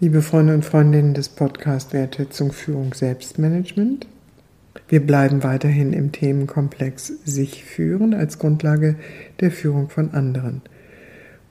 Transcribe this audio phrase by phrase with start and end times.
[0.00, 4.08] Liebe Freunde und Freundinnen des Podcasts Wertschätzung, Führung, Selbstmanagement.
[4.88, 8.96] Wir bleiben weiterhin im Themenkomplex sich führen als Grundlage
[9.38, 10.62] der Führung von anderen.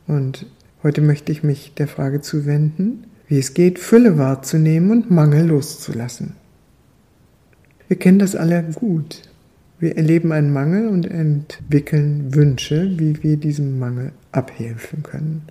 [0.07, 0.45] Und
[0.83, 6.33] heute möchte ich mich der Frage zuwenden, wie es geht, Fülle wahrzunehmen und Mangel loszulassen.
[7.87, 9.21] Wir kennen das alle gut.
[9.79, 15.43] Wir erleben einen Mangel und entwickeln Wünsche, wie wir diesem Mangel abhelfen können.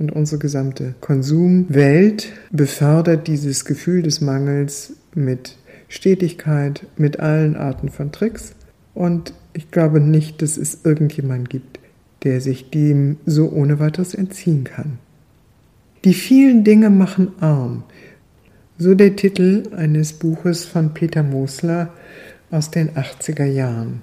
[0.00, 5.58] Und unsere gesamte Konsumwelt befördert dieses Gefühl des Mangels mit
[5.88, 8.54] Stetigkeit, mit allen Arten von Tricks.
[8.94, 11.80] Und ich glaube nicht, dass es irgendjemand gibt,
[12.22, 14.98] der sich dem so ohne weiteres entziehen kann.
[16.04, 17.82] Die vielen Dinge machen arm.
[18.78, 21.92] So der Titel eines Buches von Peter Mosler
[22.50, 24.00] aus den 80er Jahren.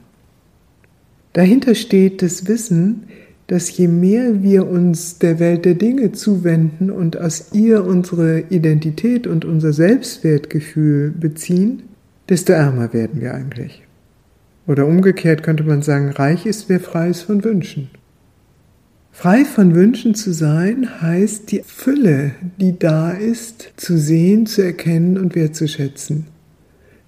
[1.33, 3.07] Dahinter steht das Wissen,
[3.47, 9.25] dass je mehr wir uns der Welt der Dinge zuwenden und aus ihr unsere Identität
[9.25, 11.83] und unser Selbstwertgefühl beziehen,
[12.27, 13.83] desto ärmer werden wir eigentlich.
[14.67, 17.89] Oder umgekehrt könnte man sagen, reich ist, wer frei ist von Wünschen.
[19.13, 25.17] Frei von Wünschen zu sein heißt die Fülle, die da ist, zu sehen, zu erkennen
[25.17, 26.27] und wertzuschätzen.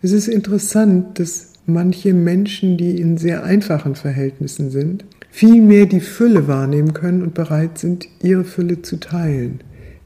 [0.02, 6.48] Es ist interessant, dass manche Menschen, die in sehr einfachen Verhältnissen sind, vielmehr die Fülle
[6.48, 9.62] wahrnehmen können und bereit sind, ihre Fülle zu teilen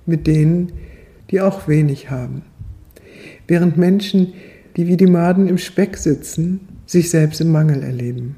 [0.06, 0.72] mit denen,
[1.32, 2.44] die auch wenig haben.
[3.48, 4.34] Während Menschen,
[4.76, 8.36] die wie die Maden im Speck sitzen, sich selbst im Mangel erleben.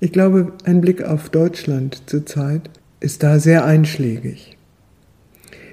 [0.00, 4.56] Ich glaube, ein Blick auf Deutschland zurzeit ist da sehr einschlägig.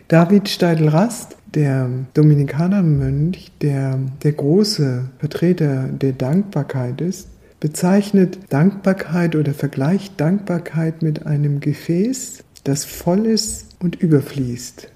[0.07, 7.27] David Steidl-Rast, der Dominikanermönch, der der große Vertreter der Dankbarkeit ist,
[7.59, 14.89] bezeichnet Dankbarkeit oder vergleicht Dankbarkeit mit einem Gefäß, das voll ist und überfließt.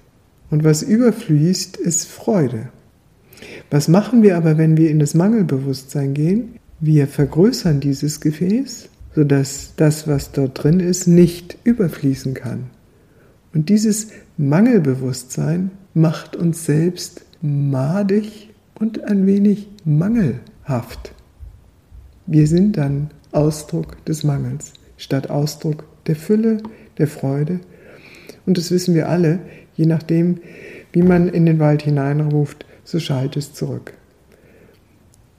[0.50, 2.68] Und was überfließt, ist Freude.
[3.70, 6.56] Was machen wir aber, wenn wir in das Mangelbewusstsein gehen?
[6.80, 12.70] Wir vergrößern dieses Gefäß, sodass das, was dort drin ist, nicht überfließen kann.
[13.52, 21.14] Und dieses Mangelbewusstsein macht uns selbst madig und ein wenig mangelhaft.
[22.26, 26.58] Wir sind dann Ausdruck des Mangels statt Ausdruck der Fülle,
[26.98, 27.60] der Freude.
[28.46, 29.40] Und das wissen wir alle,
[29.74, 30.38] je nachdem,
[30.92, 33.94] wie man in den Wald hineinruft, so schallt es zurück.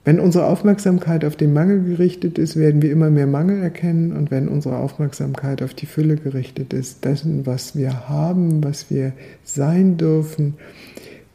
[0.04, 4.12] Wenn unsere Aufmerksamkeit auf den Mangel gerichtet ist, werden wir immer mehr Mangel erkennen.
[4.12, 9.14] Und wenn unsere Aufmerksamkeit auf die Fülle gerichtet ist, dessen, was wir haben, was wir
[9.44, 10.56] sein dürfen,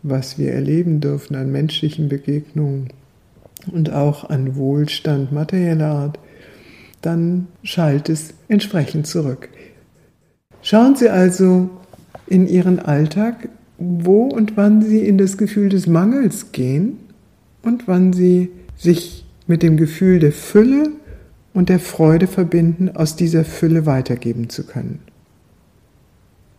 [0.05, 2.91] was wir erleben dürfen an menschlichen Begegnungen,
[3.71, 6.19] und auch an Wohlstand materieller Art,
[7.03, 9.49] dann schallt es entsprechend zurück.
[10.63, 11.71] Schauen Sie also
[12.27, 13.49] in Ihren Alltag,
[13.79, 16.99] wo und wann Sie in das Gefühl des Mangels gehen
[17.63, 20.91] und wann Sie sich mit dem Gefühl der Fülle
[21.55, 25.01] und der Freude verbinden, aus dieser Fülle weitergeben zu können.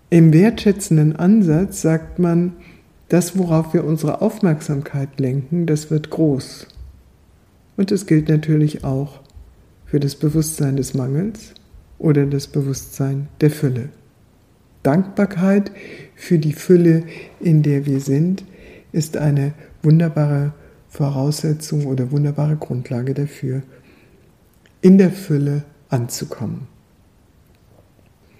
[0.09, 2.53] Im wertschätzenden Ansatz sagt man,
[3.07, 6.67] das, worauf wir unsere Aufmerksamkeit lenken, das wird groß.
[7.77, 9.21] Und es gilt natürlich auch
[9.85, 11.53] für das Bewusstsein des Mangels
[11.97, 13.89] oder das Bewusstsein der Fülle.
[14.83, 15.71] Dankbarkeit
[16.15, 17.03] für die Fülle,
[17.39, 18.43] in der wir sind,
[18.91, 20.53] ist eine wunderbare
[20.89, 23.61] Voraussetzung oder wunderbare Grundlage dafür,
[24.81, 26.67] in der Fülle anzukommen.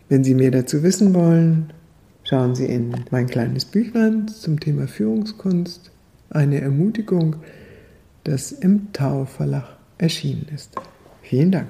[0.10, 1.72] Wenn Sie mehr dazu wissen wollen,
[2.24, 5.92] schauen Sie in mein kleines Büchlein zum Thema Führungskunst,
[6.30, 7.38] eine Ermutigung,
[8.24, 10.76] das im Tau Verlag erschienen ist.
[11.22, 11.68] Vielen Dank.